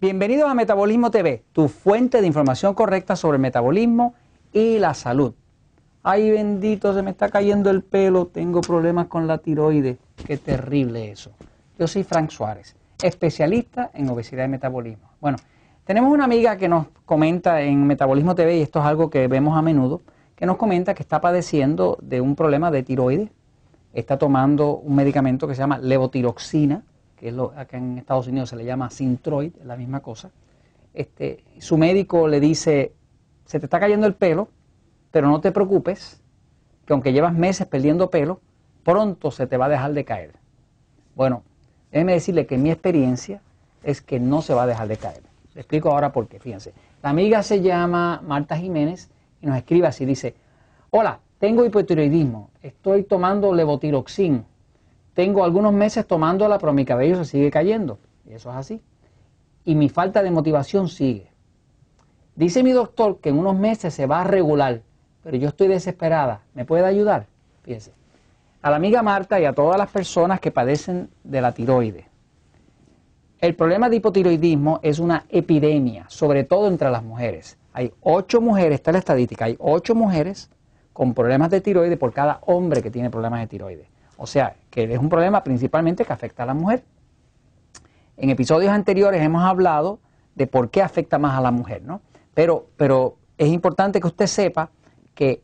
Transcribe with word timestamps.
Bienvenidos 0.00 0.48
a 0.48 0.54
Metabolismo 0.54 1.10
TV, 1.10 1.42
tu 1.50 1.66
fuente 1.66 2.20
de 2.20 2.26
información 2.28 2.72
correcta 2.72 3.16
sobre 3.16 3.34
el 3.34 3.42
metabolismo 3.42 4.14
y 4.52 4.78
la 4.78 4.94
salud. 4.94 5.34
Ay, 6.04 6.30
bendito, 6.30 6.94
se 6.94 7.02
me 7.02 7.10
está 7.10 7.30
cayendo 7.30 7.68
el 7.68 7.82
pelo, 7.82 8.28
tengo 8.28 8.60
problemas 8.60 9.08
con 9.08 9.26
la 9.26 9.38
tiroides. 9.38 9.98
Qué 10.24 10.36
terrible 10.36 11.10
eso. 11.10 11.32
Yo 11.80 11.88
soy 11.88 12.04
Frank 12.04 12.30
Suárez, 12.30 12.76
especialista 13.02 13.90
en 13.92 14.08
obesidad 14.08 14.44
y 14.44 14.48
metabolismo. 14.48 15.10
Bueno, 15.20 15.36
tenemos 15.82 16.12
una 16.12 16.26
amiga 16.26 16.56
que 16.56 16.68
nos 16.68 16.86
comenta 17.04 17.60
en 17.62 17.84
Metabolismo 17.84 18.36
TV, 18.36 18.58
y 18.58 18.62
esto 18.62 18.78
es 18.78 18.84
algo 18.84 19.10
que 19.10 19.26
vemos 19.26 19.58
a 19.58 19.62
menudo, 19.62 20.00
que 20.36 20.46
nos 20.46 20.58
comenta 20.58 20.94
que 20.94 21.02
está 21.02 21.20
padeciendo 21.20 21.98
de 22.02 22.20
un 22.20 22.36
problema 22.36 22.70
de 22.70 22.84
tiroides. 22.84 23.30
Está 23.92 24.16
tomando 24.16 24.76
un 24.76 24.94
medicamento 24.94 25.48
que 25.48 25.56
se 25.56 25.58
llama 25.58 25.78
levotiroxina, 25.78 26.84
que 27.18 27.28
es 27.28 27.34
lo 27.34 27.52
acá 27.56 27.76
en 27.76 27.98
Estados 27.98 28.26
Unidos 28.26 28.50
se 28.50 28.56
le 28.56 28.64
llama 28.64 28.90
Synthroid, 28.90 29.52
es 29.58 29.66
la 29.66 29.76
misma 29.76 30.00
cosa. 30.00 30.30
Este, 30.94 31.44
su 31.58 31.76
médico 31.76 32.28
le 32.28 32.40
dice, 32.40 32.92
se 33.44 33.60
te 33.60 33.66
está 33.66 33.80
cayendo 33.80 34.06
el 34.06 34.14
pelo, 34.14 34.48
pero 35.10 35.28
no 35.28 35.40
te 35.40 35.52
preocupes, 35.52 36.22
que 36.86 36.92
aunque 36.92 37.12
llevas 37.12 37.34
meses 37.34 37.66
perdiendo 37.66 38.10
pelo, 38.10 38.40
pronto 38.82 39.30
se 39.30 39.46
te 39.46 39.56
va 39.56 39.66
a 39.66 39.68
dejar 39.68 39.92
de 39.92 40.04
caer. 40.04 40.32
Bueno, 41.14 41.42
déjeme 41.90 42.14
decirle 42.14 42.46
que 42.46 42.58
mi 42.58 42.70
experiencia 42.70 43.42
es 43.82 44.00
que 44.00 44.20
no 44.20 44.42
se 44.42 44.54
va 44.54 44.62
a 44.62 44.66
dejar 44.66 44.88
de 44.88 44.96
caer. 44.96 45.22
Le 45.54 45.60
explico 45.60 45.90
ahora 45.90 46.12
por 46.12 46.28
qué, 46.28 46.38
fíjense. 46.38 46.72
La 47.02 47.10
amiga 47.10 47.42
se 47.42 47.60
llama 47.60 48.22
Marta 48.24 48.56
Jiménez 48.56 49.10
y 49.40 49.46
nos 49.46 49.56
escribe 49.56 49.86
así, 49.86 50.04
dice, 50.04 50.34
hola, 50.90 51.20
tengo 51.38 51.64
hipotiroidismo, 51.64 52.50
estoy 52.62 53.04
tomando 53.04 53.52
levotiroxin, 53.52 54.44
tengo 55.18 55.42
algunos 55.42 55.72
meses 55.72 56.06
tomándola, 56.06 56.60
pero 56.60 56.72
mi 56.72 56.84
cabello 56.84 57.16
se 57.16 57.24
sigue 57.24 57.50
cayendo, 57.50 57.98
y 58.24 58.34
eso 58.34 58.50
es 58.50 58.56
así. 58.56 58.80
Y 59.64 59.74
mi 59.74 59.88
falta 59.88 60.22
de 60.22 60.30
motivación 60.30 60.86
sigue. 60.86 61.32
Dice 62.36 62.62
mi 62.62 62.70
doctor 62.70 63.18
que 63.18 63.30
en 63.30 63.38
unos 63.40 63.58
meses 63.58 63.92
se 63.92 64.06
va 64.06 64.20
a 64.20 64.24
regular, 64.24 64.82
pero 65.24 65.36
yo 65.36 65.48
estoy 65.48 65.66
desesperada, 65.66 66.42
¿me 66.54 66.64
puede 66.64 66.84
ayudar? 66.84 67.26
Fíjense. 67.64 67.90
A 68.62 68.70
la 68.70 68.76
amiga 68.76 69.02
Marta 69.02 69.40
y 69.40 69.44
a 69.44 69.52
todas 69.52 69.76
las 69.76 69.90
personas 69.90 70.38
que 70.38 70.52
padecen 70.52 71.10
de 71.24 71.40
la 71.40 71.50
tiroides. 71.50 72.06
El 73.40 73.56
problema 73.56 73.90
de 73.90 73.96
hipotiroidismo 73.96 74.78
es 74.84 75.00
una 75.00 75.24
epidemia, 75.30 76.04
sobre 76.06 76.44
todo 76.44 76.68
entre 76.68 76.92
las 76.92 77.02
mujeres. 77.02 77.58
Hay 77.72 77.92
ocho 78.02 78.40
mujeres, 78.40 78.76
está 78.76 78.92
la 78.92 78.98
estadística, 78.98 79.46
hay 79.46 79.56
ocho 79.58 79.96
mujeres 79.96 80.48
con 80.92 81.12
problemas 81.12 81.50
de 81.50 81.60
tiroides 81.60 81.98
por 81.98 82.12
cada 82.12 82.38
hombre 82.46 82.82
que 82.82 82.92
tiene 82.92 83.10
problemas 83.10 83.40
de 83.40 83.48
tiroides. 83.48 83.97
O 84.18 84.26
sea, 84.26 84.56
que 84.68 84.92
es 84.92 84.98
un 84.98 85.08
problema 85.08 85.42
principalmente 85.42 86.04
que 86.04 86.12
afecta 86.12 86.42
a 86.42 86.46
la 86.46 86.54
mujer. 86.54 86.84
En 88.16 88.30
episodios 88.30 88.72
anteriores 88.72 89.22
hemos 89.22 89.44
hablado 89.44 90.00
de 90.34 90.48
por 90.48 90.70
qué 90.70 90.82
afecta 90.82 91.18
más 91.18 91.38
a 91.38 91.40
la 91.40 91.52
mujer, 91.52 91.82
¿no? 91.84 92.02
Pero, 92.34 92.66
pero 92.76 93.16
es 93.38 93.48
importante 93.48 94.00
que 94.00 94.08
usted 94.08 94.26
sepa 94.26 94.70
que 95.14 95.42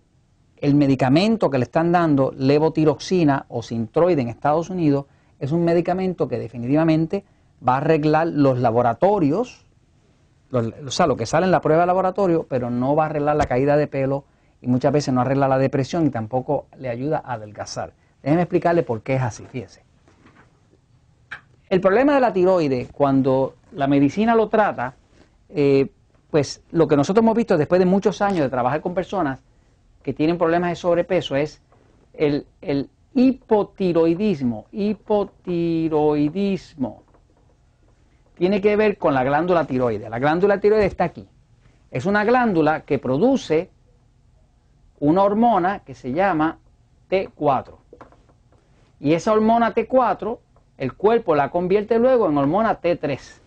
el 0.57 0.75
medicamento 0.75 1.51
que 1.51 1.59
le 1.59 1.65
están 1.65 1.93
dando, 1.93 2.33
levotiroxina 2.37 3.47
o 3.49 3.63
sintroide 3.63 4.23
en 4.23 4.29
Estados 4.29 4.71
Unidos, 4.71 5.07
es 5.39 5.53
un 5.53 5.65
medicamento 5.65 6.27
que 6.27 6.39
definitivamente 6.39 7.25
va 7.67 7.75
a 7.75 7.77
arreglar 7.79 8.27
los 8.27 8.59
laboratorios, 8.59 9.67
o 10.53 10.91
sea, 10.91 11.07
lo 11.07 11.17
que 11.17 11.27
sale 11.27 11.47
en 11.47 11.53
la 11.53 11.61
prueba 11.61 11.83
de 11.83 11.87
laboratorio, 11.87 12.47
pero 12.49 12.71
no 12.71 12.97
va 12.97 13.05
a 13.05 13.07
arreglar 13.07 13.37
la 13.37 13.47
caída 13.47 13.77
de 13.77 13.87
pelo 13.87 14.25
y 14.61 14.67
muchas 14.67 14.93
veces 14.93 15.15
no 15.15 15.21
arregla 15.21 15.47
la 15.47 15.59
depresión 15.59 16.07
y 16.07 16.11
tampoco 16.11 16.67
le 16.77 16.89
ayuda 16.89 17.23
a 17.25 17.35
adelgazar. 17.35 17.93
Déjenme 18.25 18.43
explicarle 18.43 18.83
por 18.83 19.03
qué 19.03 19.15
es 19.17 19.23
así, 19.23 19.45
fíjese. 19.45 19.85
El 21.69 21.83
problema 21.83 22.15
de 22.15 22.21
la 22.21 22.33
tiroides, 22.33 22.91
cuando 22.91 23.57
la 23.73 23.87
medicina 23.87 24.35
lo 24.35 24.49
trata, 24.49 24.95
eh, 25.51 25.91
pues 26.31 26.63
lo 26.71 26.89
que 26.89 26.97
nosotros 26.97 27.23
hemos 27.23 27.37
visto 27.37 27.59
después 27.59 27.79
de 27.79 27.85
muchos 27.85 28.23
años 28.23 28.41
de 28.41 28.49
trabajar 28.49 28.81
con 28.81 28.95
personas 28.95 29.43
que 30.03 30.15
tienen 30.15 30.39
problemas 30.39 30.71
de 30.71 30.77
sobrepeso 30.77 31.37
es 31.37 31.61
el, 32.15 32.47
el 32.63 32.89
hipotiroidismo. 33.15 34.65
Hipotiroidismo 34.73 37.03
tiene 38.39 38.63
que 38.63 38.75
ver 38.77 38.97
con 38.97 39.13
la 39.13 39.23
glándula 39.23 39.67
tiroide. 39.67 40.09
La 40.09 40.19
glándula 40.19 40.61
tiroide 40.61 40.87
está 40.87 41.05
aquí. 41.05 41.29
Es 41.91 42.07
una 42.07 42.25
glándula 42.25 42.81
que 42.81 42.99
produce 42.99 43.69
una 44.99 45.23
hormona 45.23 45.81
que 45.81 45.95
se 45.95 46.13
llama 46.13 46.57
T4. 47.11 47.84
Y 49.01 49.13
esa 49.13 49.33
hormona 49.33 49.75
T4, 49.75 50.39
el 50.79 50.95
cuerpo 50.95 51.35
la 51.35 51.51
convierte 51.51 51.99
luego 51.99 52.29
en 52.29 52.39
hormona 52.39 52.81
T3. 52.81 53.41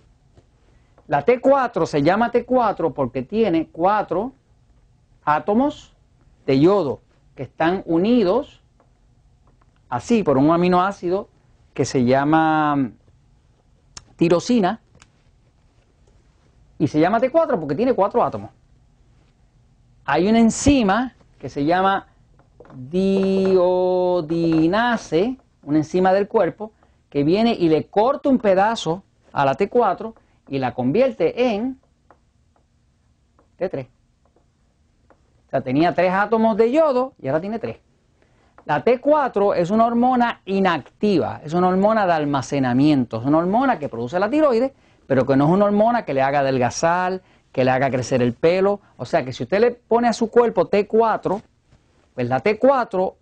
La 1.08 1.26
T4 1.26 1.86
se 1.86 2.04
llama 2.04 2.32
T4 2.32 2.94
porque 2.94 3.22
tiene 3.22 3.68
cuatro 3.72 4.34
átomos 5.24 5.96
de 6.46 6.60
yodo 6.60 7.02
que 7.36 7.44
están 7.44 7.84
unidos 7.86 8.62
así 9.90 10.24
por 10.24 10.38
un 10.38 10.52
aminoácido 10.52 11.30
que 11.74 11.86
se 11.86 12.04
llama 12.04 12.92
tirosina 14.16 14.82
y 16.80 16.88
se 16.88 17.00
llama 17.00 17.20
T4 17.20 17.60
porque 17.60 17.76
tiene 17.76 17.94
cuatro 17.94 18.24
átomos. 18.24 18.52
Hay 20.06 20.28
una 20.28 20.40
enzima 20.40 21.16
que 21.40 21.50
se 21.50 21.66
llama 21.66 22.08
diodinase, 22.78 24.38
una 25.64 25.80
enzima 25.80 26.14
del 26.14 26.28
cuerpo, 26.28 26.72
que 27.10 27.24
viene 27.24 27.54
y 27.54 27.70
le 27.70 27.88
corta 27.88 28.30
un 28.30 28.38
pedazo 28.38 29.04
a 29.32 29.46
la 29.46 29.58
T4 29.58 30.14
y 30.48 30.60
la 30.60 30.74
convierte 30.74 31.54
en 31.54 31.80
T3. 33.60 33.88
O 35.48 35.50
sea, 35.50 35.62
tenía 35.62 35.94
tres 35.94 36.12
átomos 36.14 36.58
de 36.58 36.72
yodo 36.72 37.14
y 37.22 37.28
ahora 37.28 37.42
tiene 37.42 37.58
tres. 37.60 37.78
La 38.66 38.84
T4 38.84 39.56
es 39.56 39.72
una 39.72 39.86
hormona 39.86 40.42
inactiva, 40.46 41.40
es 41.44 41.54
una 41.54 41.70
hormona 41.70 42.06
de 42.06 42.12
almacenamiento, 42.14 43.22
es 43.22 43.26
una 43.26 43.38
hormona 43.38 43.80
que 43.80 43.88
produce 43.88 44.20
la 44.20 44.30
tiroides, 44.30 44.74
pero 45.08 45.26
que 45.26 45.38
no 45.38 45.46
es 45.46 45.52
una 45.52 45.66
hormona 45.66 46.04
que 46.04 46.14
le 46.14 46.22
haga 46.22 46.40
adelgazar, 46.40 47.22
que 47.54 47.64
le 47.64 47.72
haga 47.72 47.90
crecer 47.90 48.22
el 48.22 48.34
pelo. 48.34 48.82
O 48.98 49.06
sea 49.06 49.24
que 49.24 49.32
si 49.32 49.44
usted 49.44 49.62
le 49.62 49.72
pone 49.72 50.10
a 50.10 50.14
su 50.14 50.30
cuerpo 50.30 50.70
T4, 50.70 51.42
pues 52.18 52.30
la 52.30 52.42
T4 52.42 53.14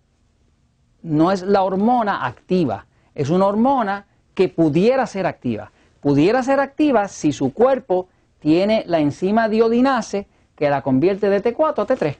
no 1.02 1.30
es 1.30 1.42
la 1.42 1.64
hormona 1.64 2.24
activa, 2.24 2.86
es 3.14 3.28
una 3.28 3.44
hormona 3.44 4.06
que 4.32 4.48
pudiera 4.48 5.06
ser 5.06 5.26
activa. 5.26 5.70
Pudiera 6.00 6.42
ser 6.42 6.60
activa 6.60 7.06
si 7.06 7.30
su 7.30 7.52
cuerpo 7.52 8.08
tiene 8.40 8.84
la 8.86 8.98
enzima 8.98 9.50
diodinase 9.50 10.26
que 10.56 10.70
la 10.70 10.80
convierte 10.80 11.28
de 11.28 11.44
T4 11.44 11.82
a 11.82 11.86
T3. 11.86 12.16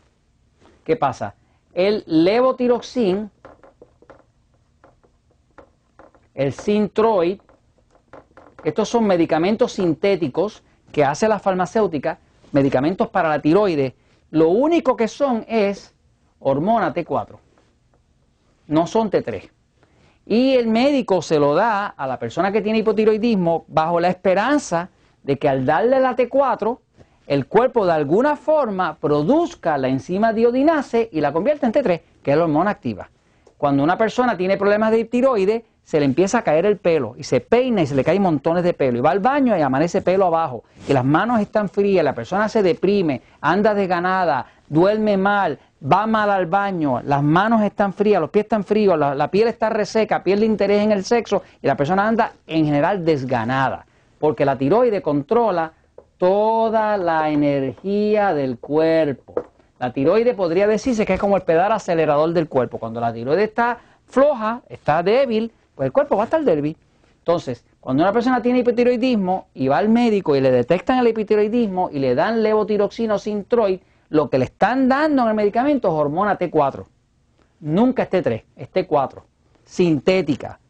¿Qué 0.84 0.97
pasa? 0.97 1.34
El 1.72 2.04
levotiroxin, 2.06 3.31
el 6.34 6.53
Synthroid, 6.53 7.41
estos 8.65 8.86
son 8.86 9.06
medicamentos 9.06 9.72
sintéticos 9.72 10.62
que 10.92 11.06
hace 11.06 11.26
la 11.26 11.38
farmacéutica, 11.38 12.19
medicamentos 12.53 13.09
para 13.09 13.31
la 13.31 13.41
tiroides, 13.41 13.94
lo 14.31 14.50
único 14.50 14.94
que 14.94 15.09
son 15.09 15.42
es 15.48 15.96
hormona 16.49 16.95
T4, 16.95 17.39
no 18.69 18.87
son 18.87 19.11
T3. 19.11 19.51
Y 20.27 20.55
el 20.55 20.69
médico 20.69 21.21
se 21.21 21.41
lo 21.41 21.55
da 21.55 21.87
a 21.89 22.07
la 22.07 22.21
persona 22.21 22.53
que 22.53 22.62
tiene 22.62 22.79
hipotiroidismo 22.79 23.65
bajo 23.67 23.99
la 23.99 24.09
esperanza 24.09 24.91
de 25.25 25.39
que 25.39 25.49
al 25.49 25.66
darle 25.66 25.98
la 25.98 26.15
T4, 26.15 26.78
el 27.27 27.47
cuerpo 27.47 27.84
de 27.84 27.93
alguna 27.93 28.37
forma 28.37 28.97
produzca 28.97 29.77
la 29.77 29.89
enzima 29.89 30.33
diodinase 30.33 31.09
y 31.13 31.21
la 31.21 31.33
convierta 31.33 31.66
en 31.66 31.72
T3, 31.72 32.03
que 32.22 32.31
es 32.31 32.37
la 32.37 32.45
hormona 32.45 32.71
activa. 32.71 33.10
Cuando 33.59 33.83
una 33.83 33.99
persona 33.99 34.37
tiene 34.37 34.57
problemas 34.57 34.92
de 34.92 35.04
tiroides, 35.04 35.65
se 35.86 36.00
le 36.00 36.04
empieza 36.04 36.38
a 36.38 36.42
caer 36.42 36.66
el 36.66 36.78
pelo 36.78 37.15
y 37.16 37.22
se 37.22 37.41
peina 37.41 37.80
y 37.80 37.86
se 37.86 37.94
le 37.94 38.03
caen 38.03 38.21
montones 38.21 38.65
de 38.65 38.74
pelo 38.74 38.98
y 38.98 39.00
va 39.00 39.12
al 39.12 39.21
baño 39.21 39.56
y 39.56 39.62
amanece 39.62 40.03
pelo 40.03 40.27
abajo 40.27 40.65
y 40.88 40.92
las 40.92 41.04
manos 41.04 41.41
están 41.41 41.68
frías, 41.68 42.04
la 42.04 42.12
persona 42.12 42.48
se 42.48 42.60
deprime, 42.65 43.22
anda 43.41 43.72
desganada, 43.72 44.47
duerme 44.68 45.16
mal, 45.16 45.60
va 45.80 46.09
mal 46.09 46.28
al 46.28 46.47
baño, 46.47 47.00
las 47.04 47.22
manos 47.22 47.62
están 47.62 47.92
frías, 47.92 48.21
los 48.21 48.30
pies 48.30 48.47
están 48.47 48.65
fríos, 48.65 48.98
la, 48.98 49.30
piel 49.30 49.47
está 49.47 49.71
reseca, 49.71 50.24
pierde 50.24 50.44
interés 50.44 50.83
en 50.83 50.91
el 50.91 51.04
sexo 51.04 51.44
y 51.62 51.68
la 51.68 51.77
persona 51.77 52.09
anda 52.09 52.32
en 52.48 52.65
general 52.65 53.04
desganada, 53.04 53.86
porque 54.18 54.44
la 54.44 54.59
tiroide 54.59 55.00
controla 55.03 55.72
toda 56.18 56.97
la 56.97 57.30
energía 57.30 58.34
del 58.34 58.59
cuerpo. 58.59 59.34
La 59.78 59.92
tiroide 59.92 60.34
podría 60.34 60.66
decirse 60.66 61.06
que 61.06 61.15
es 61.15 61.21
como 61.21 61.36
el 61.36 61.42
pedal 61.42 61.71
acelerador 61.71 62.32
del 62.32 62.48
cuerpo. 62.48 62.78
Cuando 62.78 62.98
la 62.98 63.12
tiroide 63.12 63.44
está 63.44 63.78
floja, 64.06 64.62
está 64.68 65.03
débil, 65.03 65.53
pues 65.77 65.87
el 65.87 65.93
cuerpo 65.93 66.17
va 66.17 66.23
a 66.23 66.25
estar 66.25 66.43
débil. 66.43 66.77
Entonces, 67.19 67.65
cuando 67.81 68.03
una 68.03 68.13
persona 68.13 68.43
tiene 68.43 68.61
hipotiroidismo 68.61 69.49
y 69.55 69.69
va 69.69 69.78
al 69.78 69.89
médico 69.89 70.34
y 70.34 70.41
le 70.41 70.51
detectan 70.51 70.99
el 70.99 71.09
hipotiroidismo 71.09 71.91
y 71.93 71.99
le 71.99 72.15
dan 72.15 72.43
levotiroxina 72.43 73.15
o 73.15 73.19
sintroid, 73.19 73.81
lo 74.09 74.31
que 74.31 74.39
le 74.39 74.47
están 74.47 74.89
dando 74.89 75.23
en 75.23 75.28
el 75.28 75.34
medicamento 75.34 75.89
es 75.89 75.95
hormona 75.95 76.39
T4. 76.39 76.84
Nunca 77.61 78.05
es 78.05 78.11
T3, 78.11 78.45
es 78.57 78.73
T4, 78.73 79.23
sintética. 79.65 80.61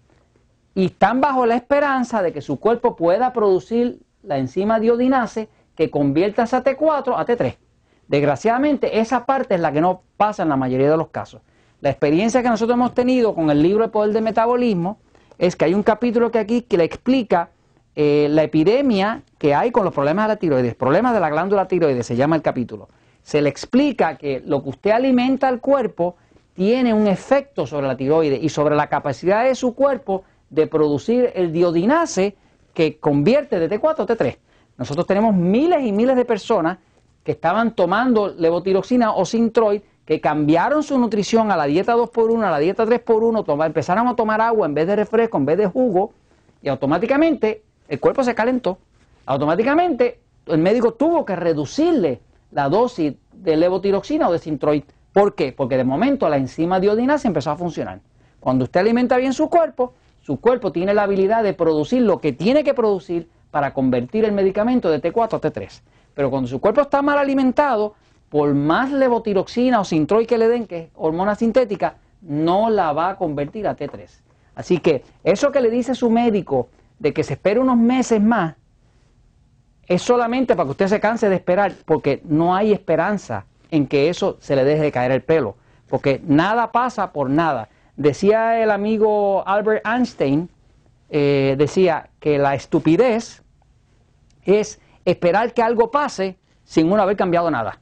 Y 0.75 0.87
están 0.87 1.21
bajo 1.21 1.47
la 1.47 1.57
esperanza 1.57 2.23
de 2.23 2.33
que 2.33 2.41
su 2.41 2.59
cuerpo 2.59 2.97
pueda 2.97 3.33
producir 3.33 4.01
la 4.23 4.39
enzima 4.39 4.81
diodinase 4.81 5.49
que 5.75 5.91
convierta 5.91 6.45
esa 6.45 6.65
T4 6.65 7.15
a 7.17 7.27
T3. 7.27 7.57
Desgraciadamente, 8.09 8.99
esa 8.99 9.27
parte 9.27 9.55
es 9.55 9.61
la 9.61 9.73
que 9.73 9.81
no 9.81 10.03
pasa 10.17 10.43
en 10.43 10.49
la 10.49 10.57
mayoría 10.57 10.91
de 10.91 10.97
los 10.97 11.09
casos. 11.09 11.43
La 11.87 11.91
experiencia 11.91 12.43
que 12.43 12.49
nosotros 12.49 12.75
hemos 12.75 12.95
tenido 12.95 13.33
con 13.33 13.49
el 13.49 13.63
libro 13.63 13.85
de 13.85 13.91
poder 13.91 14.13
del 14.13 14.25
metabolismo 14.25 14.99
es 15.39 15.55
que 15.55 15.67
hay 15.67 15.73
un 15.73 15.85
capítulo 15.85 16.33
que 16.33 16.41
aquí 16.41 16.63
que 16.63 16.77
le 16.77 16.83
explica 16.83 17.51
eh, 17.95 18.27
la 18.29 18.43
epidemia 18.43 19.23
que 19.39 19.55
hay 19.55 19.71
con 19.71 19.85
los 19.85 19.95
problemas 19.95 20.25
de 20.25 20.35
la 20.35 20.37
tiroides, 20.37 20.75
problemas 20.75 21.15
de 21.15 21.21
la 21.21 21.31
glándula 21.31 21.69
tiroides, 21.69 22.05
se 22.05 22.17
llama 22.17 22.35
el 22.35 22.43
capítulo. 22.43 22.89
Se 23.23 23.41
le 23.41 23.49
explica 23.49 24.17
que 24.17 24.43
lo 24.45 24.65
que 24.65 24.71
usted 24.71 24.91
alimenta 24.91 25.47
al 25.47 25.61
cuerpo 25.61 26.17
tiene 26.55 26.93
un 26.93 27.07
efecto 27.07 27.69
sobre 27.69 27.87
la 27.87 27.97
tiroides 27.97 28.43
y 28.43 28.49
sobre 28.49 28.75
la 28.75 28.89
capacidad 28.89 29.45
de 29.45 29.55
su 29.55 29.77
cuerpo 29.77 30.25
de 30.51 30.67
producir 30.67 31.31
el 31.37 31.53
diodinase 31.53 32.35
que 32.75 32.99
convierte 32.99 33.61
de 33.61 33.71
T4 33.71 34.01
a 34.01 34.07
T3. 34.09 34.39
Nosotros 34.77 35.07
tenemos 35.07 35.37
miles 35.37 35.85
y 35.85 35.93
miles 35.93 36.17
de 36.17 36.25
personas 36.25 36.79
que 37.23 37.31
estaban 37.31 37.77
tomando 37.77 38.27
levotiroxina 38.27 39.13
o 39.13 39.25
Sintroid, 39.25 39.83
que 40.07 40.21
cambiaron 40.21 40.85
su 40.85 40.99
nutrición 40.99 41.51
a 41.51 41.57
la 41.57 41.67
dieta 41.67 41.97
2x1, 41.97 42.45
a 42.45 42.51
la 42.51 42.59
dieta 42.59 42.87
3x1, 42.87 43.67
empezaron 43.67 44.07
a 44.07 44.15
tomar 44.15 44.41
agua 44.41 44.67
en 44.67 44.73
vez 44.73 44.87
de 44.87 44.97
refresco, 44.97 45.37
en 45.37 45.47
vez 45.47 45.59
de 45.59 45.67
jugo, 45.67 46.13
y 46.63 46.69
automáticamente 46.69 47.63
el 47.89 48.01
cuerpo 48.01 48.23
se 48.23 48.35
calentó. 48.35 48.79
Automáticamente 49.27 50.21
el 50.47 50.59
médico 50.59 50.95
tuvo 50.95 51.25
que 51.25 51.35
reducirle 51.35 52.21
la 52.53 52.69
dosis 52.69 53.15
de 53.33 53.57
levotiroxina 53.57 54.29
o 54.29 54.33
de 54.33 54.39
Sintroid. 54.39 54.85
¿Por 55.13 55.35
qué? 55.35 55.53
Porque 55.53 55.77
de 55.77 55.85
momento 55.85 56.29
la 56.29 56.37
enzima 56.37 56.79
diodinasa 56.79 57.27
empezó 57.27 57.51
a 57.51 57.57
funcionar. 57.57 58.01
Cuando 58.39 58.65
usted 58.65 58.81
alimenta 58.81 59.17
bien 59.17 59.33
su 59.33 59.51
cuerpo, 59.51 59.95
su 60.23 60.41
cuerpo 60.41 60.71
tiene 60.71 60.95
la 60.95 61.03
habilidad 61.03 61.43
de 61.43 61.53
producir 61.53 62.03
lo 62.03 62.21
que 62.21 62.33
tiene 62.33 62.63
que 62.63 62.75
producir 62.75 63.29
para 63.51 63.75
convertir 63.75 64.25
el 64.25 64.33
medicamento 64.33 64.89
de 64.89 65.03
T4 65.03 65.35
a 65.35 65.41
T3. 65.41 65.81
Pero 66.15 66.31
cuando 66.31 66.49
su 66.49 66.61
cuerpo 66.61 66.81
está 66.81 67.03
mal 67.03 67.19
alimentado, 67.19 67.95
por 68.29 68.55
más 68.55 68.91
levotiroxina 68.91 69.81
o 69.81 69.85
sintroid 69.85 70.27
que 70.27 70.39
le 70.39 70.49
den, 70.49 70.67
que 70.67 70.79
es 70.79 70.91
hormona 70.95 71.35
sintética, 71.35 71.97
no 72.23 72.71
la 72.71 72.93
va 72.93 73.11
a 73.11 73.17
convertir 73.17 73.67
a 73.69 73.77
T3. 73.77 74.09
Así 74.55 74.79
que 74.79 75.05
eso 75.23 75.53
que 75.53 75.61
le 75.61 75.71
dice 75.71 75.95
su 75.95 76.11
médico 76.11 76.69
de 76.99 77.13
que 77.13 77.23
se 77.23 77.35
espere 77.35 77.61
unos 77.61 77.77
meses 77.77 78.21
más, 78.21 78.55
es 79.87 80.03
solamente 80.03 80.57
para 80.57 80.67
que 80.67 80.73
usted 80.73 80.89
se 80.89 81.01
canse 81.01 81.29
de 81.29 81.37
esperar, 81.37 81.73
porque 81.85 82.21
no 82.25 82.55
hay 82.55 82.73
esperanza 82.73 83.47
en 83.71 83.87
que 83.87 84.09
eso 84.09 84.37
se 84.41 84.57
le 84.57 84.65
deje 84.65 84.83
de 84.83 84.93
caer 84.93 85.13
el 85.13 85.23
pelo, 85.23 85.57
porque 85.89 86.21
nada 86.27 86.73
pasa 86.73 87.13
por 87.13 87.31
nada. 87.31 87.69
Decía 87.97 88.63
el 88.63 88.71
amigo 88.71 89.47
Albert 89.47 89.87
Einstein, 89.87 90.49
eh, 91.09 91.55
decía 91.57 92.11
que 92.19 92.39
la 92.39 92.55
estupidez 92.55 93.43
es 94.45 94.81
esperar 95.05 95.55
que 95.55 95.63
algo 95.63 95.91
pase 95.91 96.37
sin 96.65 96.91
uno 96.91 97.03
haber 97.03 97.17
cambiado 97.17 97.51
nada. 97.51 97.79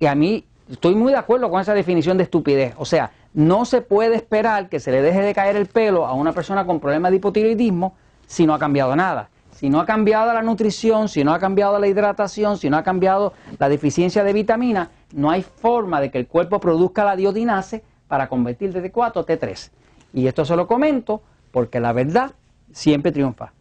Y 0.00 0.06
a 0.06 0.14
mí 0.14 0.44
estoy 0.70 0.94
muy 0.94 1.12
de 1.12 1.18
acuerdo 1.18 1.50
con 1.50 1.60
esa 1.60 1.74
definición 1.74 2.16
de 2.16 2.24
estupidez. 2.24 2.74
O 2.78 2.84
sea, 2.84 3.10
no 3.34 3.64
se 3.64 3.82
puede 3.82 4.16
esperar 4.16 4.68
que 4.68 4.80
se 4.80 4.90
le 4.90 5.02
deje 5.02 5.20
de 5.20 5.34
caer 5.34 5.56
el 5.56 5.66
pelo 5.66 6.06
a 6.06 6.14
una 6.14 6.32
persona 6.32 6.64
con 6.66 6.80
problemas 6.80 7.10
de 7.10 7.16
hipotiroidismo 7.16 7.94
si 8.26 8.46
no 8.46 8.54
ha 8.54 8.58
cambiado 8.58 8.94
nada. 8.96 9.30
Si 9.52 9.70
no 9.70 9.80
ha 9.80 9.86
cambiado 9.86 10.32
la 10.32 10.42
nutrición, 10.42 11.08
si 11.08 11.24
no 11.24 11.34
ha 11.34 11.40
cambiado 11.40 11.80
la 11.80 11.88
hidratación, 11.88 12.58
si 12.58 12.70
no 12.70 12.76
ha 12.76 12.84
cambiado 12.84 13.32
la 13.58 13.68
deficiencia 13.68 14.22
de 14.22 14.32
vitamina, 14.32 14.90
no 15.12 15.30
hay 15.30 15.42
forma 15.42 16.00
de 16.00 16.12
que 16.12 16.18
el 16.18 16.28
cuerpo 16.28 16.60
produzca 16.60 17.04
la 17.04 17.16
diodinase 17.16 17.82
para 18.06 18.28
convertir 18.28 18.72
de 18.72 18.92
T4 18.92 19.20
a 19.20 19.26
T3. 19.26 19.70
Y 20.14 20.28
esto 20.28 20.44
se 20.44 20.54
lo 20.54 20.68
comento 20.68 21.22
porque 21.50 21.80
la 21.80 21.92
verdad 21.92 22.30
siempre 22.72 23.10
triunfa. 23.10 23.52